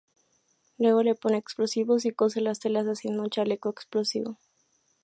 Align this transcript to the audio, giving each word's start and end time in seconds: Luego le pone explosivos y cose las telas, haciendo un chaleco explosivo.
Luego 0.79 1.03
le 1.03 1.13
pone 1.13 1.37
explosivos 1.37 2.05
y 2.05 2.11
cose 2.11 2.41
las 2.41 2.59
telas, 2.59 2.87
haciendo 2.87 3.21
un 3.21 3.29
chaleco 3.29 3.69
explosivo. 3.69 4.39